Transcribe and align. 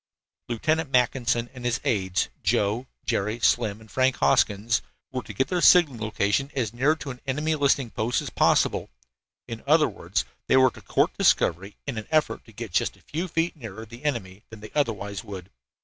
Lieutenant 0.49 0.89
Mackinson 0.89 1.47
and 1.53 1.63
his 1.63 1.79
aides, 1.83 2.29
Joe, 2.41 2.87
Jerry, 3.05 3.39
Slim 3.39 3.79
and 3.79 3.91
Frank 3.91 4.15
Hoskins, 4.15 4.81
were 5.11 5.21
to 5.21 5.31
get 5.31 5.49
their 5.49 5.61
signaling 5.61 6.01
location 6.01 6.49
as 6.55 6.73
near 6.73 6.95
to 6.95 7.11
an 7.11 7.21
enemy 7.27 7.53
listening 7.53 7.91
post 7.91 8.19
as 8.19 8.31
possible! 8.31 8.89
In 9.47 9.63
other 9.67 9.87
words, 9.87 10.25
they 10.47 10.57
were 10.57 10.71
to 10.71 10.81
court 10.81 11.15
discovery 11.19 11.77
in 11.85 11.99
an 11.99 12.07
effort 12.09 12.43
to 12.45 12.51
get 12.51 12.71
just 12.73 12.97
a 12.97 13.01
few 13.03 13.27
feet 13.27 13.55
nearer 13.55 13.85
the 13.85 14.03
enemy 14.03 14.41
than 14.49 14.61
they 14.61 14.71
otherwise 14.73 15.23
would. 15.23 15.51